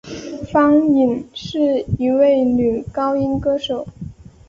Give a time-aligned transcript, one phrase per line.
[0.51, 3.87] 方颖是一位女高音歌手。